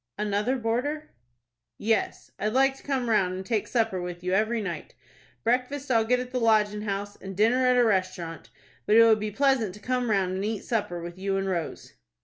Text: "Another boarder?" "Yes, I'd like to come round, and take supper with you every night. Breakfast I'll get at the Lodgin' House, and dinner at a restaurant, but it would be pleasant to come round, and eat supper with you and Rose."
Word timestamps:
"Another 0.17 0.57
boarder?" 0.57 1.11
"Yes, 1.77 2.31
I'd 2.39 2.53
like 2.53 2.75
to 2.77 2.81
come 2.81 3.07
round, 3.07 3.35
and 3.35 3.45
take 3.45 3.67
supper 3.67 4.01
with 4.01 4.23
you 4.23 4.33
every 4.33 4.59
night. 4.59 4.95
Breakfast 5.43 5.91
I'll 5.91 6.05
get 6.05 6.19
at 6.19 6.31
the 6.31 6.39
Lodgin' 6.39 6.81
House, 6.85 7.15
and 7.21 7.37
dinner 7.37 7.67
at 7.67 7.77
a 7.77 7.83
restaurant, 7.83 8.49
but 8.87 8.95
it 8.95 9.03
would 9.05 9.19
be 9.19 9.29
pleasant 9.29 9.75
to 9.75 9.79
come 9.79 10.09
round, 10.09 10.33
and 10.33 10.43
eat 10.43 10.63
supper 10.63 11.03
with 11.03 11.19
you 11.19 11.37
and 11.37 11.47
Rose." 11.47 11.93